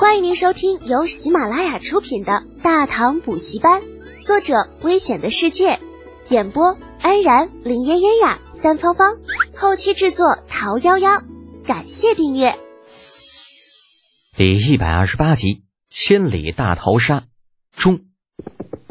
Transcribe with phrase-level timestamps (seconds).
[0.00, 3.82] 欢迎您收听由喜马拉雅出品的《大唐补习班》，
[4.24, 5.78] 作者：危险的世界，
[6.30, 9.18] 演播：安然、林嫣嫣呀、三芳芳，
[9.54, 11.22] 后期制作：桃夭夭。
[11.66, 12.54] 感谢订阅。
[14.34, 17.24] 第一百二十八集：千里大逃杀
[17.76, 18.00] 中，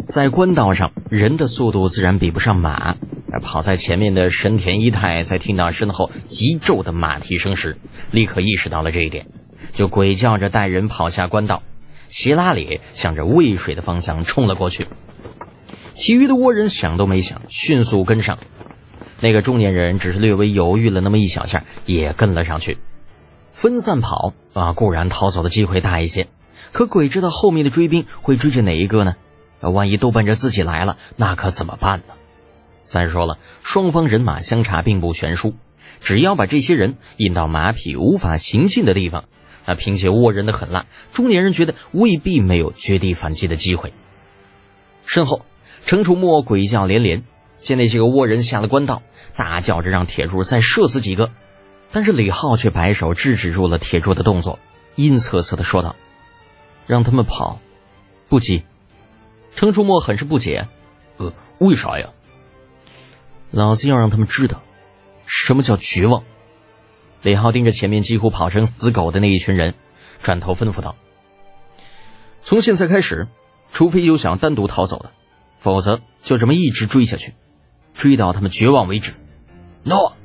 [0.06, 2.98] 在官道上，人的速度自然比不上马。
[3.32, 7.80] 而跑在前面的神田一太，在听到身后急骤的马蹄声时，
[8.12, 9.26] 立刻意识到了这一点。
[9.72, 11.64] 就鬼叫着带人跑下官道，
[12.08, 14.88] 斜拉里向着渭水的方向冲了过去。
[15.94, 18.40] 其余的倭人想都没想，迅速跟上。
[19.20, 22.78] 那个中年人只是略微犹豫了那么一小下，也跟了上去。
[23.52, 26.28] 分散跑啊，固然逃走的机会大一些，
[26.72, 29.16] 可鬼知道后面的追兵会追着哪一个呢？
[29.60, 32.14] 万一都奔着自己来了，那可怎么办呢？
[32.86, 35.54] 再说了，双方人马相差并不悬殊，
[36.00, 39.26] 只要把这些人引到马匹无法行进的地方。
[39.70, 43.94] 那凭借倭人的狠辣，中年人觉得未必没有绝地反击的机会。
[45.06, 45.46] 身后，
[45.86, 47.24] 程楚墨鬼叫连连，
[47.58, 49.04] 见那些个倭人下了官道，
[49.36, 51.30] 大叫着让铁柱再射死几个。
[51.92, 54.58] 但是李浩却摆手制止住了铁柱的动作，
[54.96, 55.96] 阴恻恻的说道
[56.88, 57.60] ：“让他们跑，
[58.28, 58.64] 不急。”
[59.56, 60.68] 程楚墨很是不解
[61.18, 62.10] ：“呃，为啥呀？”
[63.52, 64.64] 老子要让他们知道，
[65.28, 66.24] 什么叫绝望。
[67.22, 69.74] 李浩盯着前面几乎跑成死狗的那一群人，
[70.22, 70.96] 转头吩咐道
[72.42, 73.28] ：“从现在开始，
[73.72, 75.12] 除非有想单独逃走的，
[75.58, 77.34] 否则就这么一直追下去，
[77.94, 79.14] 追到他们绝望为止。”
[79.84, 80.16] 诺。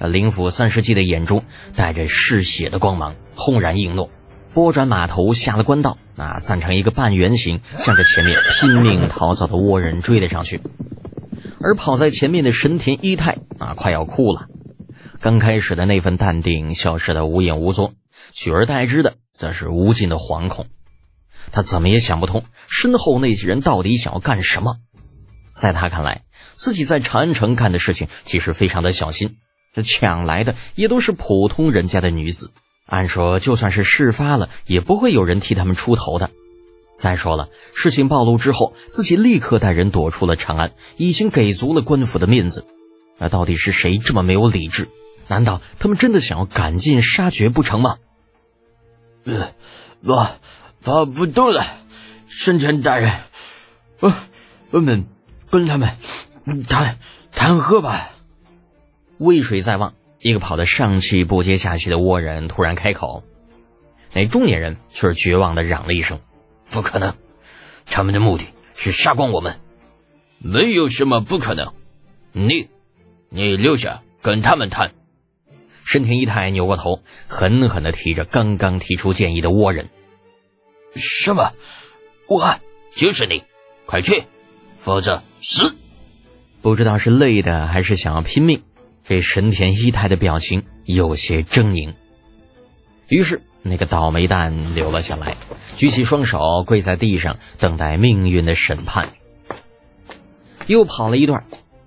[0.00, 1.42] 灵府三十骑的眼中
[1.74, 4.10] 带着嗜血的光芒，轰然应诺，
[4.54, 10.60] 拨转马头下了官道，啊散成一个半圆形，向着前面拼命逃走的倭人追了上去。
[11.60, 14.46] 而跑在前面的神田一太啊，快要哭了。
[15.20, 17.94] 刚开始的那份淡定消失的无影无踪，
[18.30, 20.66] 取而代之的则是无尽的惶恐。
[21.50, 24.76] 他怎么也想不通，身后那些人到底想要干什么。
[25.50, 26.22] 在他看来，
[26.54, 29.38] 自己在长安城干的事情其实非常的小心，
[29.74, 32.52] 这抢来的也都是普通人家的女子。
[32.86, 36.30] 按说，就算是事发了，也不会有人替他们出头的。
[36.96, 42.64] 再说了，事情暴露之后，自己立刻带人躲出了长安，已经给足了官府的面子。
[43.18, 44.88] 那到底是谁这么没有理智？
[45.28, 47.98] 难道他们真的想要赶尽杀绝不成吗？
[49.24, 49.52] 呃，
[50.02, 50.30] 我
[50.82, 51.64] 跑不动了，
[52.26, 53.12] 圣臣大人，
[54.00, 54.14] 我
[54.70, 55.06] 我们
[55.50, 55.96] 跟他们
[56.66, 56.98] 谈
[57.30, 58.10] 谈和吧。
[59.18, 63.22] 渭水在望，一个跑得上气不接下气的倭人突然开口，
[64.12, 66.20] 那中年人却是绝望的嚷了一声
[66.70, 67.14] ：“不可能！
[67.84, 69.60] 他们的目的是杀光我们，
[70.38, 71.74] 没有什么不可能。
[72.32, 72.68] 你，
[73.28, 74.92] 你留下跟他们谈。”
[75.88, 79.88] 深田一太扭过头，狠狠地提着刚刚提出建议的倭人
[80.94, 81.54] ：“什么？
[82.28, 82.60] 我
[82.94, 83.44] 就是你，
[83.86, 84.24] 快去，
[84.84, 85.74] 否则死！”
[86.60, 88.64] 不知道是累的还是想要拼命，
[89.08, 91.94] 这神田一太的表情有些狰狞。
[93.06, 95.38] 于是，那个倒霉蛋留了下来，
[95.78, 99.08] 举起双手跪在地上，等待命运的审判。
[100.66, 101.44] 又跑了一段，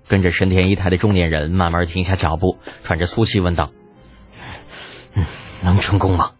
[0.08, 3.70] 跟着神田一太的中年人慢慢停下脚步，喘着粗气问道。
[5.14, 5.24] 嗯，
[5.62, 6.32] 能成功吗？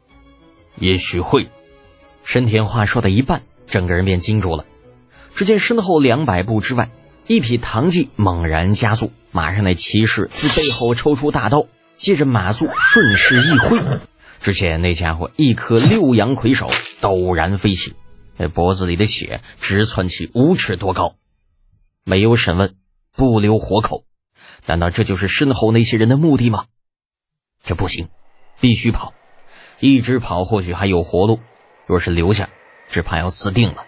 [0.77, 1.51] 也许会。
[2.23, 4.65] 深田话说到一半，整个人便惊住了。
[5.35, 6.91] 只见身后两百步之外，
[7.27, 11.67] 一匹唐骑猛然加速，马上那骑士自背后抽出大刀，
[11.97, 13.79] 借着马速顺势一挥。
[14.41, 16.67] 只见那家伙一颗六阳魁首
[17.01, 17.95] 陡然飞起，
[18.37, 21.17] 那脖子里的血直窜起五尺多高。
[22.05, 22.75] 没有审问，
[23.15, 24.05] 不留活口。
[24.67, 26.67] 难道这就是身后那些人的目的吗？
[27.63, 28.09] 这不行。
[28.61, 29.15] 必须跑，
[29.81, 31.41] 一直跑或许还有活路，
[31.87, 32.49] 若是留下，
[32.89, 33.85] 只怕要死定了。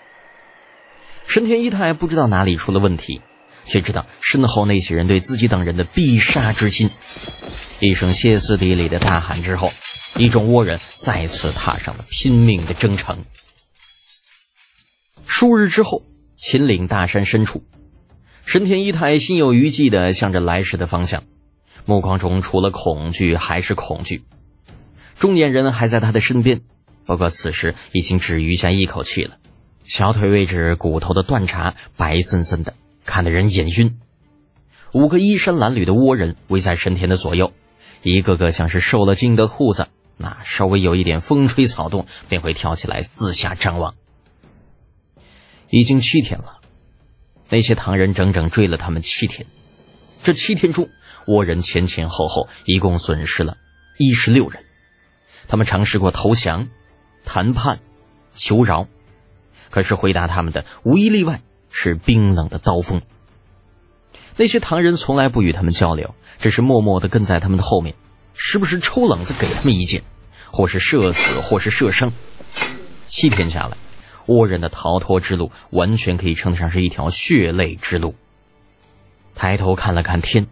[1.27, 3.23] 神田一太不知道哪里出了问题，
[3.65, 6.91] 却知道身后那些人对自己等人的必杀之心。
[7.81, 9.73] 一声歇斯底里的大喊之后，
[10.17, 13.25] 一众倭人再次踏上了拼命的征程。
[15.27, 16.03] 数日之后，
[16.37, 17.65] 秦岭大山深处，
[18.45, 21.25] 神田一太心有余悸的向着来时的方向，
[21.84, 24.25] 目光中除了恐惧还是恐惧。
[25.19, 26.63] 中年人还在他的身边，
[27.07, 29.39] 不过此时已经只余下一口气了，
[29.84, 32.75] 小腿位置骨头的断茬白森森的，
[33.05, 33.99] 看得人眼晕。
[34.93, 37.53] 五个衣衫褴褛的倭人围在神田的左右，
[38.03, 43.95] 一个个像是受了惊的兔子，那稍微有一点风吹草动，便会跳起来四下张望。
[45.71, 46.60] 已经七天了，
[47.49, 49.47] 那些唐人整整追了他们七天，
[50.22, 50.89] 这七天中，
[51.27, 53.57] 倭人前前后后一共损失了
[53.99, 54.64] 一十六人。
[55.49, 56.69] 他们尝试过投降、
[57.25, 57.81] 谈判、
[58.35, 58.89] 求饶。
[59.71, 63.03] 可是回答他们的无一例外是冰冷的刀锋。
[64.37, 67.95] 那些唐人从来不与他们交流，只是默默地跟在他们的后面，
[68.35, 70.03] 时不时抽冷子给他们一剑，
[70.51, 72.13] 或是射死，或是射伤。
[73.07, 73.77] 七天下来，
[74.27, 78.15] 倭人的逃脱之路完全可以称得上是一条血泪之路。
[79.35, 80.47] 抬头看了看天，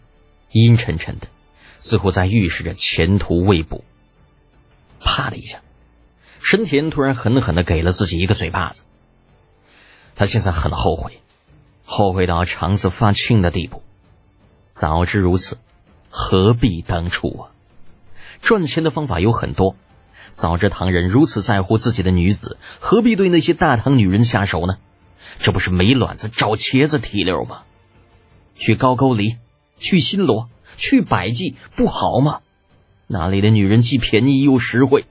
[0.51, 1.29] 阴沉沉的，
[1.79, 3.85] 似乎在预示着前途未卜。
[5.05, 5.61] 啪的一下，
[6.41, 8.83] 神田突然狠狠的给了自己一个嘴巴子。
[10.15, 11.19] 他现在很后悔。
[11.85, 13.83] 后悔到肠子发青的地步，
[14.71, 15.59] 早知如此，
[16.09, 17.51] 何必当初啊！
[18.41, 19.77] 赚钱的方法有很多，
[20.31, 24.79] 早知唐人如此在乎自己的女子，何必对那些大唐女人下手呢？
[25.39, 27.63] 这不是没卵子找茄子提溜吗？
[28.55, 29.37] 去高句丽，
[29.77, 32.41] 去新罗，去百济，不好吗？
[33.07, 35.07] 那里的女人既便宜又实惠。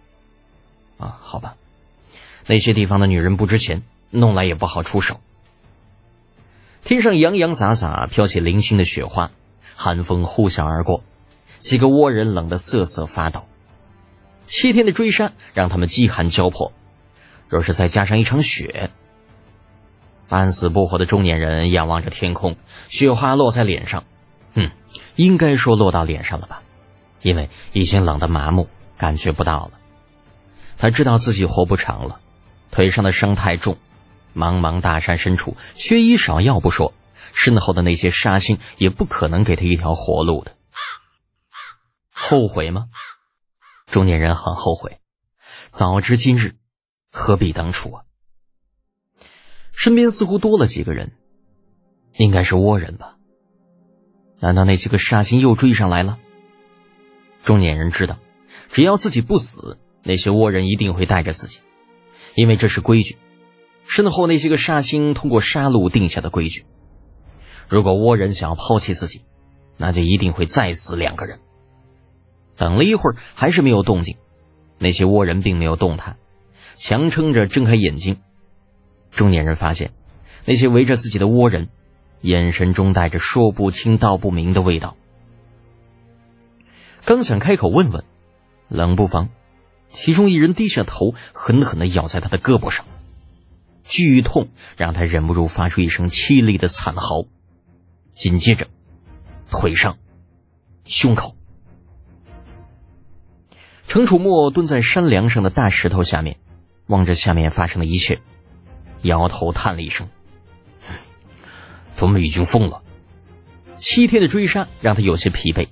[0.98, 1.56] 啊，好吧，
[2.46, 5.20] 那些地方的女人不值钱，弄来也不好出手。
[6.84, 9.32] 天上洋洋洒洒飘起零星的雪花，
[9.76, 11.04] 寒风呼啸而过，
[11.60, 13.46] 几个倭人冷得瑟瑟发抖。
[14.46, 16.74] 七天的追杀让他们饥寒交迫，
[17.48, 18.90] 若是再加上一场雪，
[20.28, 24.04] 半死不活的中年人仰望着天空，雪花落在脸上，
[24.54, 24.72] 嗯，
[25.16, 26.61] 应该说落到脸上了吧，
[27.22, 29.80] 因为已经冷得麻木，感觉不到了。
[30.78, 32.20] 他知道自己活不长了，
[32.72, 33.78] 腿上的伤太重。
[34.34, 36.94] 茫茫大山深处，缺医少药不说，
[37.34, 40.56] 身后的那些杀星也不可能给他一条活路的。
[42.14, 42.86] 后悔吗？
[43.88, 45.02] 中年人很后悔，
[45.68, 46.56] 早知今日，
[47.12, 48.04] 何必当初啊！
[49.74, 51.12] 身边似乎多了几个人，
[52.14, 53.18] 应该是倭人吧？
[54.40, 56.20] 难道那些个杀星又追上来了？
[57.44, 58.18] 中年人知道，
[58.70, 61.60] 只要自己不死，那些倭人一定会带着自己，
[62.36, 63.18] 因为这是规矩。
[63.84, 66.66] 身后那些个杀星通过杀戮定下的规矩，
[67.68, 69.22] 如果倭人想要抛弃自己，
[69.78, 71.40] 那就一定会再死两个人。
[72.56, 74.18] 等了一会儿，还是没有动静，
[74.78, 76.18] 那些倭人并没有动弹，
[76.76, 78.18] 强撑着睁开眼睛。
[79.10, 79.92] 中年人发现，
[80.46, 81.70] 那些围着自己的倭人，
[82.22, 84.96] 眼神中带着说不清道不明的味道。
[87.04, 88.04] 刚想开口问问，
[88.68, 89.30] 冷不防，
[89.90, 92.86] 其中一人低下头，狠狠的咬在他的胳膊上。
[93.84, 97.26] 剧痛让他忍不住发出一声凄厉的惨嚎，
[98.14, 98.68] 紧接着，
[99.50, 99.98] 腿上、
[100.86, 101.36] 胸口。
[103.88, 106.38] 程楚墨蹲在山梁上的大石头下面，
[106.86, 108.22] 望着下面发生的一切，
[109.02, 110.08] 摇头叹了一声
[111.98, 112.84] ：“他们已经疯了。”
[113.76, 115.68] 七天的追杀让他有些疲惫，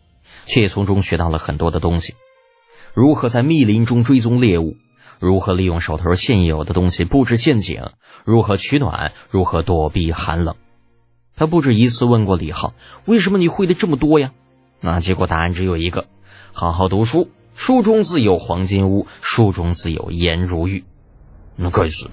[0.50, 2.16] 却从中学到了很多的东西：
[2.96, 4.76] 如何在密林中追踪猎物。
[5.20, 7.92] 如何利用手头现有的东西布置陷阱？
[8.26, 9.14] 如何取暖？
[9.30, 10.56] 如何躲避寒冷？
[11.36, 12.74] 他不止一次问过李浩
[13.06, 14.32] ：“为什么你会的这么多呀？”
[14.82, 16.08] 那结果答案只有一个：
[16.52, 20.84] 好好读书，书中自有黄金屋，书中自有颜如玉。
[21.56, 22.12] 那该死的，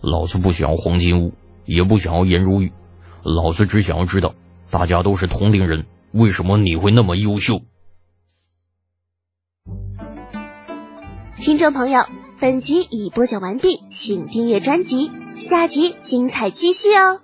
[0.00, 1.34] 老子不想要黄金屋，
[1.64, 2.72] 也不想要颜如玉，
[3.22, 4.34] 老子只想要知道，
[4.70, 5.84] 大家都是同龄人，
[6.16, 7.60] 为什么你会那么优秀？
[11.38, 12.04] 听众朋友。
[12.38, 17.20] 本集已播讲完毕，请订阅专辑，下集精彩继续哦。